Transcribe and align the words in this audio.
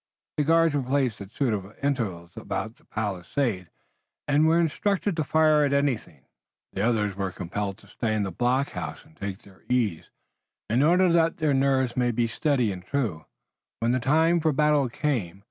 The 0.37 0.43
guards 0.43 0.73
were 0.73 0.81
placed 0.81 1.21
at 1.21 1.29
suitable 1.29 1.75
intervals 1.83 2.31
about 2.35 2.77
the 2.77 2.85
palisade, 2.85 3.69
and 4.27 4.47
were 4.47 4.59
instructed 4.59 5.15
to 5.15 5.23
fire 5.23 5.63
at 5.63 5.73
anything 5.73 6.21
suspicious, 6.25 6.71
the 6.73 6.81
others 6.81 7.15
were 7.15 7.29
compelled 7.29 7.77
to 7.77 7.87
stay 7.87 8.15
in 8.15 8.23
the 8.23 8.31
blockhouse 8.31 9.05
and 9.05 9.15
take 9.15 9.43
their 9.43 9.61
ease, 9.69 10.09
in 10.71 10.81
order 10.81 11.11
that 11.13 11.37
their 11.37 11.53
nerves 11.53 11.95
might 11.95 12.15
be 12.15 12.25
steady 12.25 12.71
and 12.71 12.83
true, 12.83 13.25
when 13.79 13.91
the 13.91 13.99
time 13.99 14.39
for 14.39 14.51
battle 14.51 14.89
came. 14.89 15.39